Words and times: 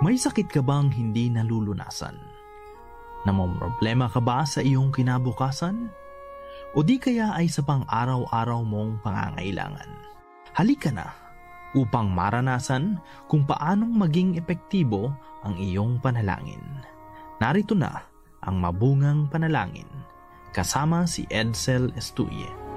May 0.00 0.16
sakit 0.16 0.48
ka 0.48 0.64
bang 0.64 0.88
hindi 0.88 1.28
nalulunasan? 1.28 2.16
Namomroblema 3.28 4.08
ka 4.08 4.24
ba 4.24 4.48
sa 4.48 4.64
iyong 4.64 4.88
kinabukasan? 4.88 5.92
O 6.72 6.80
di 6.80 6.96
kaya 6.96 7.36
ay 7.36 7.52
sa 7.52 7.60
pang-araw-araw 7.60 8.64
mong 8.64 9.04
pangangailangan? 9.04 9.92
Halika 10.56 10.88
na 10.88 11.12
upang 11.76 12.08
maranasan 12.16 12.96
kung 13.28 13.44
paanong 13.44 13.92
maging 13.92 14.40
epektibo 14.40 15.12
ang 15.44 15.60
iyong 15.60 16.00
panalangin. 16.00 16.64
Narito 17.36 17.76
na 17.76 17.92
ang 18.40 18.56
mabungang 18.56 19.28
panalangin 19.28 19.88
kasama 20.56 21.04
si 21.04 21.28
Edsel 21.28 21.92
Estuye. 21.92 22.69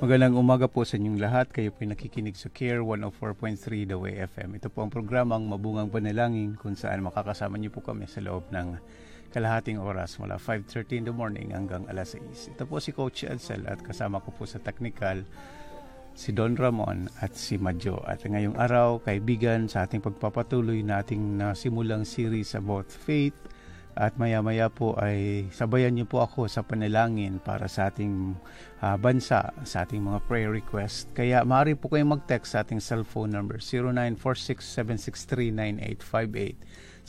Magandang 0.00 0.34
umaga 0.34 0.66
po 0.66 0.82
sa 0.82 0.98
inyong 0.98 1.22
lahat. 1.22 1.54
Kayo 1.54 1.70
po 1.70 1.86
nakikinig 1.86 2.34
sa 2.34 2.50
CARE 2.50 2.82
104.3 2.82 3.86
The 3.86 3.94
Way 3.94 4.26
FM. 4.26 4.58
Ito 4.58 4.74
po 4.74 4.82
ang 4.82 4.90
programang 4.90 5.46
Mabungang 5.46 5.94
Panalangin 5.94 6.58
kung 6.58 6.74
saan 6.74 7.06
makakasama 7.06 7.62
niyo 7.62 7.70
po 7.70 7.78
kami 7.78 8.10
sa 8.10 8.18
loob 8.18 8.50
ng 8.50 8.74
kalahating 9.30 9.78
oras 9.78 10.18
mula 10.18 10.36
5.30 10.36 11.00
in 11.00 11.04
the 11.06 11.14
morning 11.14 11.54
hanggang 11.54 11.86
alas 11.86 12.18
6. 12.18 12.58
Ito 12.58 12.66
po 12.66 12.82
si 12.82 12.90
Coach 12.90 13.24
Edsel 13.24 13.64
at 13.70 13.80
kasama 13.80 14.18
ko 14.18 14.34
po 14.34 14.44
sa 14.44 14.58
technical 14.58 15.22
si 16.18 16.34
Don 16.34 16.58
Ramon 16.58 17.08
at 17.22 17.38
si 17.38 17.56
Madjo. 17.56 18.02
At 18.04 18.26
ngayong 18.26 18.58
araw, 18.58 19.00
kaibigan, 19.00 19.70
sa 19.70 19.86
ating 19.86 20.02
pagpapatuloy 20.02 20.82
nating 20.82 21.38
na 21.38 21.54
simulang 21.54 22.02
series 22.02 22.52
about 22.58 22.90
faith 22.90 23.38
at 23.98 24.14
maya-maya 24.16 24.70
po 24.70 24.94
ay 24.96 25.50
sabayan 25.50 25.92
niyo 25.98 26.06
po 26.06 26.22
ako 26.22 26.46
sa 26.46 26.62
panalangin 26.62 27.42
para 27.42 27.66
sa 27.66 27.90
ating 27.90 28.38
uh, 28.80 28.96
bansa, 28.96 29.50
sa 29.66 29.82
ating 29.82 29.98
mga 29.98 30.20
prayer 30.30 30.50
request. 30.50 31.10
Kaya 31.10 31.42
maaari 31.42 31.74
po 31.74 31.90
kayong 31.90 32.14
mag-text 32.18 32.54
sa 32.54 32.62
ating 32.62 32.78
cellphone 32.78 33.34
number 33.34 33.58
0946 33.58 34.62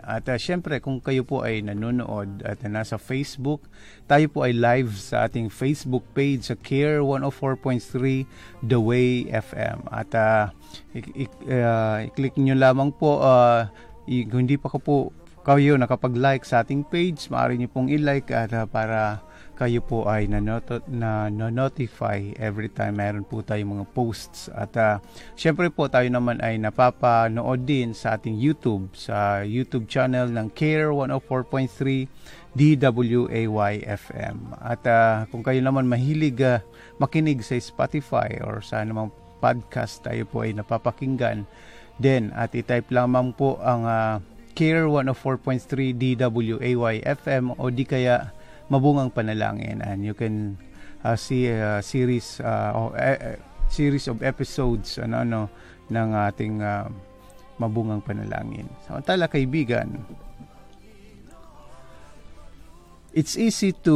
At 0.00 0.24
uh, 0.26 0.34
syempre, 0.40 0.80
kung 0.80 1.04
kayo 1.04 1.28
po 1.28 1.44
ay 1.44 1.60
nanonood 1.60 2.40
at 2.42 2.64
nasa 2.64 2.96
Facebook, 2.96 3.68
tayo 4.08 4.32
po 4.32 4.48
ay 4.48 4.56
live 4.56 4.96
sa 4.96 5.28
ating 5.28 5.52
Facebook 5.52 6.08
page 6.16 6.48
sa 6.48 6.56
Care 6.56 7.04
104.3 7.04 8.24
The 8.64 8.80
Way 8.80 9.28
FM. 9.28 9.84
At 9.92 10.08
ah, 10.16 10.50
uh, 10.50 10.96
i- 10.96 11.28
i- 11.28 11.36
uh, 11.52 11.68
ah, 11.68 12.00
i-click 12.08 12.32
nyo 12.40 12.56
lamang 12.56 12.96
po 12.96 13.20
uh, 13.20 13.68
kung 14.08 14.48
hindi 14.48 14.56
pa 14.56 14.72
ko 14.72 14.80
po 14.80 15.12
kayo 15.48 15.80
nakapag-like 15.80 16.44
sa 16.44 16.60
ating 16.60 16.84
page, 16.84 17.32
maaari 17.32 17.56
nyo 17.56 17.72
pong 17.72 17.88
i-like 17.88 18.28
at 18.36 18.52
uh, 18.52 18.68
para 18.68 19.24
kayo 19.56 19.80
po 19.80 20.04
ay 20.04 20.28
na-notify 20.28 22.20
every 22.36 22.68
time 22.68 23.00
meron 23.00 23.24
po 23.24 23.40
tayong 23.40 23.80
mga 23.80 23.88
posts. 23.96 24.52
At 24.52 24.76
uh, 24.76 25.00
syempre 25.40 25.72
po 25.72 25.88
tayo 25.88 26.04
naman 26.12 26.44
ay 26.44 26.60
napapanood 26.60 27.64
din 27.64 27.96
sa 27.96 28.20
ating 28.20 28.36
YouTube, 28.36 28.92
sa 28.92 29.40
YouTube 29.40 29.88
channel 29.88 30.28
ng 30.28 30.52
CARE 30.52 30.92
104.3 30.92 32.52
DWAY-FM. 32.52 34.36
At 34.60 34.84
uh, 34.84 35.24
kung 35.32 35.40
kayo 35.40 35.64
naman 35.64 35.88
mahilig 35.88 36.44
uh, 36.44 36.60
makinig 37.00 37.40
sa 37.40 37.56
Spotify 37.56 38.36
or 38.44 38.60
sa 38.60 38.84
anumang 38.84 39.08
podcast 39.40 40.04
tayo 40.04 40.28
po 40.28 40.44
ay 40.44 40.52
napapakinggan 40.52 41.48
din 41.96 42.36
at 42.36 42.52
i-type 42.52 42.92
lamang 42.92 43.32
po 43.32 43.56
ang 43.64 43.88
uh, 43.88 44.20
CARE 44.58 44.90
104.3 44.90 46.18
DWAY-FM 46.18 47.54
o 47.62 47.70
di 47.70 47.86
kaya 47.86 48.34
mabungang 48.66 49.14
panalangin 49.14 49.78
and 49.86 50.02
you 50.02 50.18
can 50.18 50.58
uh, 51.06 51.14
see 51.14 51.46
a 51.46 51.78
series 51.78 52.42
uh, 52.42 52.74
of, 52.74 52.90
uh, 52.98 53.38
series 53.70 54.10
of 54.10 54.18
episodes 54.26 54.98
ano 54.98 55.22
ano 55.22 55.40
ng 55.94 56.08
ating 56.10 56.58
uh, 56.58 56.90
mabungang 57.62 58.02
panalangin. 58.02 58.66
Samantala 58.82 59.30
kaibigan, 59.30 59.94
it's 63.14 63.38
easy 63.38 63.70
to 63.70 63.94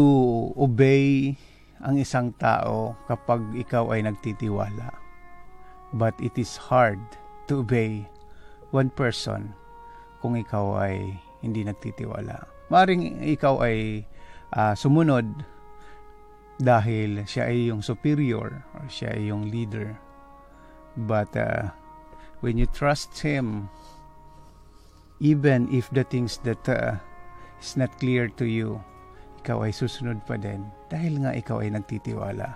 obey 0.55 1.34
ang 1.83 1.99
isang 1.99 2.31
tao 2.39 2.95
kapag 3.11 3.43
ikaw 3.59 3.91
ay 3.91 4.06
nagtitiwala. 4.06 4.95
But 5.91 6.15
it 6.22 6.39
is 6.39 6.55
hard 6.55 7.03
to 7.51 7.67
obey 7.67 8.06
one 8.71 8.95
person 8.95 9.59
kung 10.22 10.38
ikaw 10.38 10.78
ay 10.78 11.19
hindi 11.43 11.66
nagtitiwala. 11.66 12.47
Maring 12.71 13.21
ikaw 13.27 13.60
ay 13.66 14.06
uh, 14.55 14.72
sumunod 14.78 15.27
dahil 16.62 17.27
siya 17.27 17.50
ay 17.50 17.75
yung 17.75 17.83
superior 17.83 18.62
or 18.78 18.84
siya 18.87 19.19
ay 19.19 19.34
yung 19.34 19.50
leader. 19.50 19.99
But 20.94 21.34
uh, 21.34 21.75
when 22.41 22.56
you 22.56 22.71
trust 22.71 23.19
Him, 23.19 23.66
even 25.19 25.66
if 25.75 25.91
the 25.91 26.06
things 26.06 26.39
that 26.47 26.62
uh, 26.71 27.03
is 27.59 27.75
not 27.75 27.91
clear 27.99 28.31
to 28.39 28.47
you, 28.47 28.78
ikaw 29.43 29.66
ay 29.66 29.75
susunod 29.75 30.22
pa 30.22 30.39
din 30.39 30.62
dahil 30.87 31.19
nga 31.27 31.34
ikaw 31.34 31.66
ay 31.66 31.75
nagtitiwala. 31.75 32.54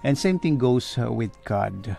And 0.00 0.16
same 0.16 0.40
thing 0.40 0.56
goes 0.56 0.96
uh, 0.96 1.12
with 1.12 1.34
God. 1.44 1.98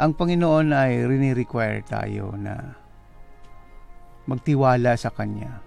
Ang 0.00 0.16
Panginoon 0.16 0.72
ay 0.72 1.04
rini-require 1.04 1.84
tayo 1.84 2.32
na 2.34 2.79
magtiwala 4.28 4.96
sa 4.96 5.12
Kanya. 5.12 5.62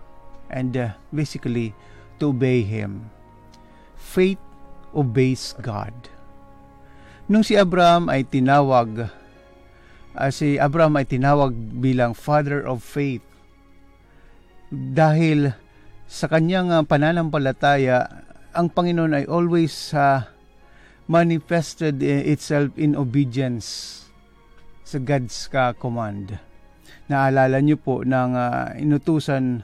And 0.54 0.76
uh, 0.78 0.94
basically, 1.10 1.74
to 2.22 2.30
obey 2.30 2.62
Him. 2.62 3.10
Faith 3.98 4.42
obeys 4.94 5.58
God. 5.58 5.94
Nung 7.26 7.42
si 7.42 7.58
Abraham 7.58 8.12
ay 8.12 8.28
tinawag, 8.28 9.10
uh, 10.14 10.32
si 10.32 10.62
Abraham 10.62 11.00
ay 11.00 11.08
tinawag 11.10 11.56
bilang 11.82 12.14
father 12.14 12.62
of 12.68 12.86
faith 12.86 13.26
dahil 14.70 15.56
sa 16.06 16.30
kanyang 16.30 16.70
uh, 16.70 16.86
pananampalataya, 16.86 18.06
ang 18.54 18.70
Panginoon 18.70 19.18
ay 19.18 19.26
always 19.26 19.74
uh, 19.98 20.30
manifested 21.10 22.00
itself 22.06 22.70
in 22.78 22.94
obedience 22.94 24.00
sa 24.86 25.02
God's 25.02 25.50
uh, 25.52 25.74
command. 25.74 26.38
Naalala 27.14 27.62
niyo 27.62 27.78
po 27.78 28.02
nang 28.02 28.34
uh, 28.34 28.74
inutusan 28.74 29.62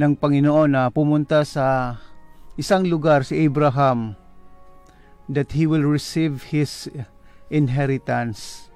ng 0.00 0.12
Panginoon 0.16 0.72
na 0.72 0.88
pumunta 0.88 1.44
sa 1.44 2.00
isang 2.56 2.88
lugar 2.88 3.28
si 3.28 3.44
Abraham 3.44 4.16
that 5.28 5.52
he 5.52 5.68
will 5.68 5.84
receive 5.84 6.48
his 6.48 6.88
inheritance. 7.52 8.72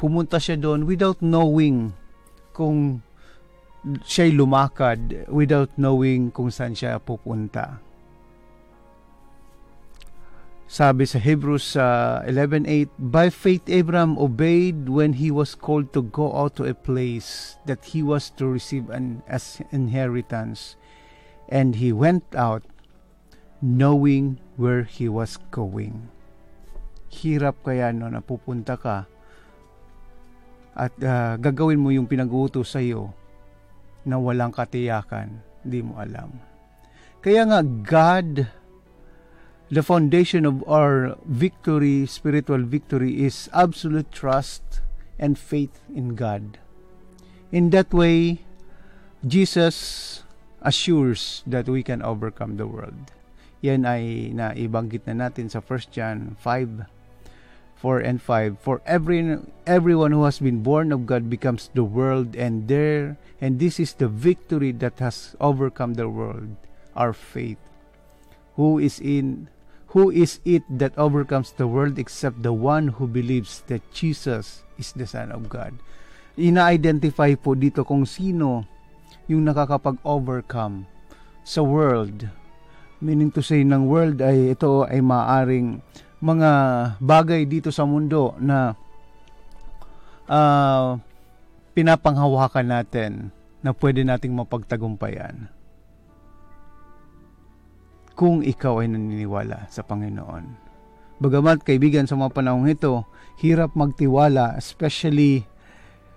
Pumunta 0.00 0.40
siya 0.40 0.56
doon 0.56 0.88
without 0.88 1.20
knowing 1.20 1.92
kung 2.56 3.04
siya'y 3.84 4.32
lumakad, 4.32 5.28
without 5.28 5.68
knowing 5.76 6.32
kung 6.32 6.48
saan 6.48 6.72
siya 6.72 6.96
pupunta. 6.96 7.84
Sabi 10.72 11.04
sa 11.04 11.20
Hebrews 11.20 11.76
uh, 11.76 12.24
11:8, 12.24 12.88
By 12.96 13.28
faith 13.28 13.68
Abraham 13.68 14.16
obeyed 14.16 14.88
when 14.88 15.20
he 15.20 15.28
was 15.28 15.52
called 15.52 15.92
to 15.92 16.00
go 16.00 16.32
out 16.32 16.56
to 16.56 16.64
a 16.64 16.72
place 16.72 17.60
that 17.68 17.92
he 17.92 18.00
was 18.00 18.32
to 18.40 18.48
receive 18.48 18.88
an 18.88 19.20
as 19.28 19.60
inheritance, 19.68 20.80
and 21.52 21.76
he 21.76 21.92
went 21.92 22.24
out 22.32 22.64
knowing 23.60 24.40
where 24.56 24.88
he 24.88 25.12
was 25.12 25.36
going. 25.52 26.08
Hirap 27.12 27.60
kaya 27.68 27.92
no 27.92 28.08
napupunta 28.08 28.80
ka 28.80 29.04
at 30.72 30.96
uh, 31.04 31.36
gagawin 31.36 31.84
mo 31.84 31.92
yung 31.92 32.08
pinag-uutos 32.08 32.72
sa 32.72 32.80
iyo 32.80 33.12
na 34.08 34.16
walang 34.16 34.56
katiyakan, 34.56 35.36
hindi 35.68 35.84
mo 35.84 36.00
alam. 36.00 36.32
Kaya 37.20 37.44
nga 37.44 37.60
God 37.60 38.61
the 39.72 39.82
foundation 39.82 40.44
of 40.44 40.60
our 40.68 41.16
victory, 41.24 42.04
spiritual 42.04 42.60
victory, 42.60 43.24
is 43.24 43.48
absolute 43.56 44.12
trust 44.12 44.84
and 45.18 45.40
faith 45.40 45.80
in 45.88 46.12
God. 46.14 46.60
In 47.50 47.72
that 47.72 47.88
way, 47.88 48.44
Jesus 49.24 50.24
assures 50.60 51.42
that 51.48 51.72
we 51.72 51.82
can 51.82 52.04
overcome 52.04 52.60
the 52.60 52.68
world. 52.68 53.16
Yan 53.64 53.88
ay 53.88 54.28
naibanggit 54.36 55.08
na 55.08 55.24
natin 55.24 55.48
sa 55.48 55.64
1 55.64 55.88
John 55.88 56.36
5, 56.36 56.84
4 57.80 57.98
and 58.04 58.20
5. 58.20 58.60
For 58.60 58.84
every, 58.84 59.40
everyone 59.64 60.12
who 60.12 60.28
has 60.28 60.36
been 60.36 60.60
born 60.60 60.92
of 60.92 61.08
God 61.08 61.32
becomes 61.32 61.72
the 61.72 61.84
world 61.84 62.36
and 62.36 62.68
there, 62.68 63.16
and 63.40 63.56
this 63.56 63.80
is 63.80 63.96
the 63.96 64.08
victory 64.08 64.76
that 64.84 65.00
has 65.00 65.32
overcome 65.40 65.96
the 65.96 66.12
world, 66.12 66.60
our 66.92 67.16
faith. 67.16 67.56
Who 68.60 68.76
is 68.76 69.00
in 69.00 69.48
Who 69.92 70.08
is 70.08 70.40
it 70.48 70.64
that 70.72 70.96
overcomes 70.96 71.52
the 71.52 71.68
world 71.68 72.00
except 72.00 72.40
the 72.40 72.56
one 72.56 72.96
who 72.96 73.04
believes 73.04 73.60
that 73.68 73.84
Jesus 73.92 74.64
is 74.80 74.96
the 74.96 75.04
Son 75.04 75.28
of 75.28 75.52
God? 75.52 75.76
Ina-identify 76.40 77.36
po 77.36 77.52
dito 77.52 77.84
kung 77.84 78.08
sino 78.08 78.64
yung 79.28 79.44
nakakapag-overcome 79.44 80.88
sa 81.44 81.60
world. 81.60 82.24
Meaning 83.04 83.36
to 83.36 83.44
say 83.44 83.60
ng 83.60 83.84
world 83.84 84.24
ay 84.24 84.56
ito 84.56 84.88
ay 84.88 85.04
maaring 85.04 85.84
mga 86.24 86.50
bagay 86.96 87.44
dito 87.44 87.68
sa 87.68 87.84
mundo 87.84 88.32
na 88.40 88.72
uh, 90.24 90.96
pinapanghawakan 91.76 92.66
natin 92.80 93.12
na 93.60 93.76
pwede 93.76 94.08
nating 94.08 94.32
mapagtagumpayan 94.32 95.52
kung 98.12 98.44
ikaw 98.44 98.84
ay 98.84 98.92
naniniwala 98.92 99.68
sa 99.72 99.82
Panginoon. 99.84 100.44
Bagamat 101.22 101.62
kaibigan 101.62 102.04
sa 102.04 102.18
mga 102.18 102.34
panahong 102.34 102.66
ito, 102.66 103.06
hirap 103.38 103.78
magtiwala 103.78 104.58
especially 104.58 105.46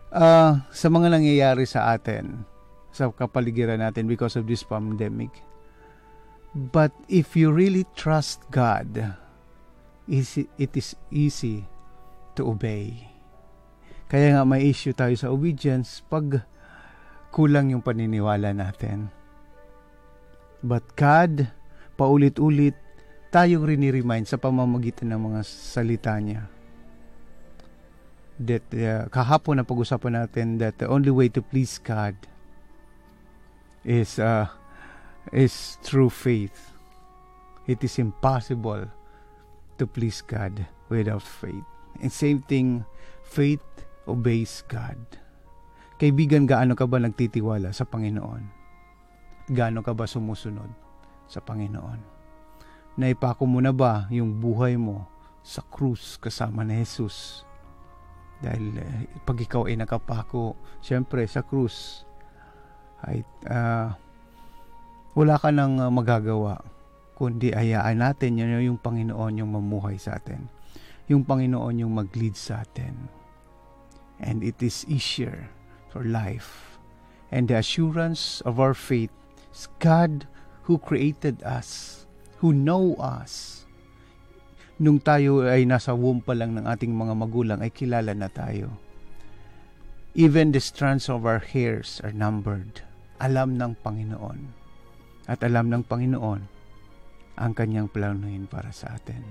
uh, 0.09 0.63
sa 0.71 0.87
mga 0.89 1.13
nangyayari 1.13 1.63
sa 1.69 1.93
atin 1.93 2.47
sa 2.95 3.11
kapaligiran 3.11 3.83
natin 3.83 4.07
because 4.07 4.39
of 4.39 4.47
this 4.47 4.63
pandemic. 4.63 5.43
But 6.55 6.95
if 7.11 7.35
you 7.35 7.51
really 7.51 7.83
trust 7.99 8.47
God, 8.47 9.19
it 10.07 10.71
is 10.71 10.89
easy 11.11 11.67
to 12.39 12.47
obey. 12.47 13.11
Kaya 14.07 14.39
nga 14.39 14.43
may 14.47 14.71
issue 14.71 14.95
tayo 14.95 15.11
sa 15.19 15.27
obedience 15.27 15.99
pag 16.07 16.47
kulang 17.35 17.75
yung 17.75 17.83
paniniwala 17.83 18.55
natin. 18.55 19.11
But 20.63 20.95
God 20.95 21.51
paulit-ulit 21.95 22.75
tayong 23.31 23.67
riniremind 23.67 24.27
sa 24.27 24.39
pamamagitan 24.39 25.11
ng 25.11 25.21
mga 25.31 25.41
salita 25.43 26.15
niya. 26.19 26.47
That 28.39 28.67
uh, 28.75 29.07
kahapon 29.11 29.59
na 29.59 29.67
pag-usapan 29.67 30.23
natin 30.23 30.59
that 30.59 30.79
the 30.79 30.87
only 30.91 31.11
way 31.11 31.31
to 31.31 31.39
please 31.39 31.79
God 31.79 32.15
is 33.87 34.19
uh, 34.19 34.51
is 35.31 35.79
through 35.83 36.11
faith. 36.11 36.75
It 37.65 37.81
is 37.81 37.97
impossible 37.97 38.91
to 39.79 39.83
please 39.87 40.19
God 40.19 40.67
without 40.91 41.23
faith. 41.23 41.65
And 41.99 42.11
same 42.11 42.43
thing, 42.43 42.83
faith 43.23 43.63
obeys 44.05 44.63
God. 44.67 44.99
Kaibigan, 45.95 46.43
gaano 46.43 46.75
ka 46.75 46.83
ba 46.85 46.99
nagtitiwala 46.99 47.71
sa 47.71 47.87
Panginoon? 47.87 48.43
Gaano 49.47 49.79
ka 49.79 49.95
ba 49.95 50.03
sumusunod? 50.05 50.84
Sa 51.25 51.41
Panginoon. 51.41 51.99
Naipako 52.95 53.43
mo 53.43 53.59
na 53.59 53.75
ba 53.75 54.07
yung 54.07 54.39
buhay 54.39 54.79
mo 54.79 55.03
sa 55.43 55.61
krus 55.61 56.15
kasama 56.17 56.63
ni 56.63 56.79
Jesus? 56.79 57.43
Dahil 58.39 58.77
eh, 58.79 59.07
pag 59.23 59.39
ikaw 59.39 59.67
ay 59.67 59.75
nakapako, 59.79 60.55
syempre 60.79 61.23
sa 61.27 61.43
krus, 61.43 62.07
ay 63.03 63.23
uh, 63.51 63.91
wala 65.15 65.35
ka 65.39 65.51
nang 65.51 65.79
uh, 65.79 65.91
magagawa 65.91 66.59
kundi 67.15 67.55
ayaan 67.55 68.03
natin 68.03 68.35
yun 68.35 68.59
yung 68.59 68.79
Panginoon 68.79 69.39
yung 69.39 69.51
mamuhay 69.55 69.95
sa 69.95 70.19
atin. 70.19 70.51
Yung 71.07 71.23
Panginoon 71.23 71.79
yung 71.79 71.95
mag-lead 71.95 72.35
sa 72.35 72.67
atin. 72.67 73.07
And 74.19 74.43
it 74.43 74.59
is 74.59 74.83
easier 74.87 75.47
for 75.87 76.03
life. 76.03 76.75
And 77.31 77.47
the 77.47 77.59
assurance 77.59 78.43
of 78.43 78.59
our 78.59 78.75
faith 78.75 79.11
is 79.47 79.71
God 79.79 80.27
who 80.65 80.81
created 80.81 81.45
us, 81.45 82.03
who 82.41 82.49
know 82.51 82.97
us. 82.97 83.63
Nung 84.75 84.99
tayo 84.99 85.45
ay 85.45 85.63
nasa 85.63 85.95
womb 85.95 86.19
pa 86.19 86.35
lang 86.35 86.57
ng 86.57 86.67
ating 86.67 86.91
mga 86.91 87.13
magulang 87.15 87.59
ay 87.63 87.71
kilala 87.71 88.11
na 88.11 88.27
tayo. 88.27 88.75
Even 90.17 90.51
the 90.51 90.59
strands 90.59 91.07
of 91.07 91.23
our 91.23 91.39
hairs 91.39 92.03
are 92.03 92.11
numbered. 92.11 92.83
Alam 93.21 93.55
ng 93.55 93.79
Panginoon. 93.79 94.51
At 95.31 95.45
alam 95.45 95.71
ng 95.71 95.83
Panginoon 95.87 96.41
ang 97.35 97.51
kanyang 97.55 97.91
planuhin 97.91 98.47
para 98.47 98.71
sa 98.71 98.95
atin. 98.95 99.23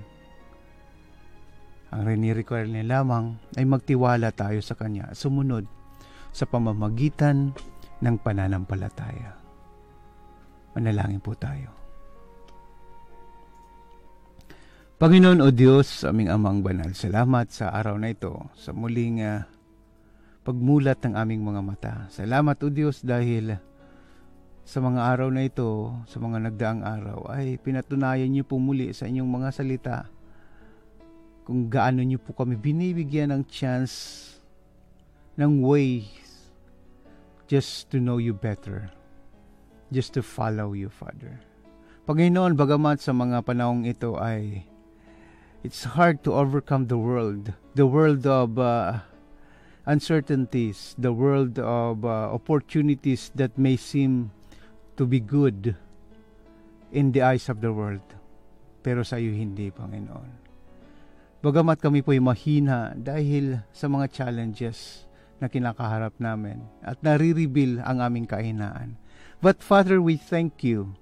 Ang 1.95 2.03
rinirequire 2.05 2.67
niya 2.67 3.01
lamang 3.01 3.39
ay 3.55 3.65
magtiwala 3.65 4.35
tayo 4.35 4.59
sa 4.61 4.75
Kanya 4.75 5.15
at 5.15 5.17
sumunod 5.17 5.65
sa 6.35 6.45
pamamagitan 6.45 7.55
ng 8.03 8.17
pananampalataya. 8.19 9.44
Manalangin 10.75 11.23
po 11.23 11.39
tayo. 11.39 11.71
Panginoon 14.95 15.43
o 15.43 15.51
Diyos, 15.51 16.07
aming 16.07 16.31
amang 16.31 16.63
banal, 16.63 16.95
salamat 16.95 17.51
sa 17.51 17.75
araw 17.75 17.99
na 17.99 18.15
ito, 18.15 18.31
sa 18.55 18.71
muling 18.71 19.27
uh, 19.27 19.43
pagmulat 20.47 21.03
ng 21.03 21.19
aming 21.19 21.43
mga 21.43 21.61
mata. 21.67 21.95
Salamat 22.15 22.57
o 22.63 22.71
Diyos 22.71 23.03
dahil 23.03 23.59
sa 24.65 24.79
mga 24.81 25.01
araw 25.03 25.29
na 25.35 25.45
ito, 25.45 25.93
sa 26.07 26.23
mga 26.23 26.49
nagdaang 26.49 26.83
araw, 26.87 27.19
ay 27.37 27.59
pinatunayan 27.61 28.31
niyo 28.31 28.47
po 28.47 28.57
muli 28.57 28.95
sa 28.95 29.11
inyong 29.11 29.29
mga 29.29 29.49
salita 29.51 29.97
kung 31.45 31.69
gaano 31.69 32.01
niyo 32.01 32.17
po 32.17 32.33
kami 32.33 32.57
binibigyan 32.57 33.29
ng 33.29 33.43
chance 33.45 34.25
ng 35.37 35.61
ways 35.61 36.09
just 37.45 37.93
to 37.93 38.01
know 38.01 38.17
you 38.17 38.33
better 38.33 38.89
just 39.91 40.15
to 40.15 40.23
follow 40.23 40.73
you, 40.73 40.89
Father. 40.89 41.41
Panginoon, 42.05 42.57
bagamat 42.57 43.01
sa 43.01 43.17
mga 43.17 43.41
panahong 43.49 43.89
ito 43.89 44.21
ay 44.21 44.69
it's 45.65 45.97
hard 45.97 46.21
to 46.21 46.37
overcome 46.37 46.93
the 46.93 47.01
world, 47.01 47.57
the 47.73 47.89
world 47.89 48.29
of 48.29 48.61
uh, 48.61 49.01
uncertainties, 49.89 50.93
the 51.01 51.13
world 51.13 51.57
of 51.57 52.05
uh, 52.05 52.29
opportunities 52.29 53.33
that 53.33 53.57
may 53.57 53.77
seem 53.77 54.29
to 55.01 55.09
be 55.09 55.21
good 55.21 55.77
in 56.93 57.17
the 57.17 57.25
eyes 57.25 57.49
of 57.49 57.65
the 57.65 57.73
world. 57.73 58.05
Pero 58.85 59.01
sa 59.01 59.17
iyo 59.17 59.33
hindi, 59.33 59.73
Panginoon. 59.73 60.45
Bagamat 61.41 61.81
kami 61.81 62.01
po'y 62.01 62.21
mahina 62.21 62.97
dahil 62.97 63.65
sa 63.73 63.89
mga 63.89 64.09
challenges 64.13 65.05
na 65.41 65.49
kinakaharap 65.49 66.17
namin 66.17 66.65
at 66.81 66.97
nare-reveal 67.05 67.85
ang 67.85 68.01
aming 68.01 68.25
kahinaan. 68.25 68.97
But 69.45 69.61
Father, 69.61 70.01
we 70.01 70.17
thank 70.17 70.65
you 70.65 70.97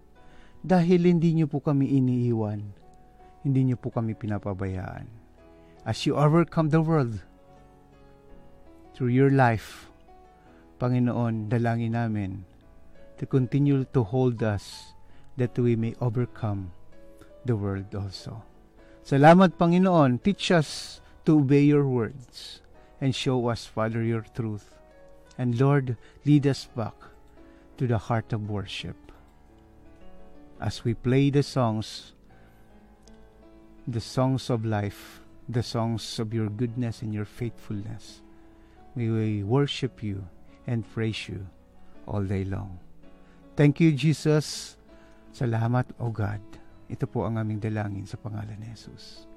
dahil 0.66 1.06
hindi 1.06 1.30
niyo 1.30 1.46
po 1.46 1.62
kami 1.62 1.94
iniiwan. 1.94 2.74
Hindi 3.46 3.70
niyo 3.70 3.78
po 3.78 3.94
kami 3.94 4.18
pinapabayaan. 4.18 5.06
As 5.86 6.02
you 6.10 6.18
overcome 6.18 6.74
the 6.74 6.82
world 6.82 7.22
through 8.98 9.14
your 9.14 9.30
life, 9.30 9.86
Panginoon, 10.82 11.54
dalangin 11.54 11.94
namin 11.94 12.42
to 13.22 13.30
continue 13.30 13.86
to 13.94 14.02
hold 14.02 14.42
us 14.42 14.90
that 15.38 15.54
we 15.54 15.78
may 15.78 15.94
overcome 16.02 16.74
the 17.46 17.54
world 17.54 17.94
also. 17.94 18.42
Salamat, 19.06 19.54
Panginoon. 19.54 20.18
Teach 20.18 20.50
us 20.50 20.98
to 21.30 21.46
obey 21.46 21.62
your 21.62 21.86
words 21.86 22.58
and 22.98 23.14
show 23.14 23.38
us, 23.46 23.70
Father, 23.70 24.02
your 24.02 24.26
truth. 24.34 24.74
And 25.38 25.54
Lord, 25.62 25.94
lead 26.26 26.50
us 26.50 26.66
back 26.74 27.11
to 27.82 27.90
the 27.90 27.98
heart 27.98 28.30
of 28.30 28.46
worship. 28.46 28.94
As 30.62 30.86
we 30.86 30.94
play 30.94 31.34
the 31.34 31.42
songs 31.42 32.14
the 33.86 33.98
songs 33.98 34.46
of 34.50 34.64
life, 34.64 35.18
the 35.48 35.66
songs 35.66 36.18
of 36.22 36.30
your 36.30 36.46
goodness 36.46 37.02
and 37.02 37.12
your 37.12 37.24
faithfulness. 37.24 38.22
We 38.94 39.10
will 39.10 39.46
worship 39.46 39.98
you 39.98 40.22
and 40.70 40.86
praise 40.86 41.26
you 41.26 41.46
all 42.06 42.22
day 42.22 42.44
long. 42.44 42.78
Thank 43.58 43.82
you, 43.82 43.90
Jesus. 43.90 44.78
Salamat, 45.34 45.90
O 45.98 46.14
God. 46.14 46.38
Ito 46.86 47.10
po 47.10 47.26
ang 47.26 47.42
aming 47.42 47.58
dalangin 47.58 48.06
sa 48.06 48.20
pangalan 48.20 48.62
ni 48.62 48.70
Jesus. 48.70 49.31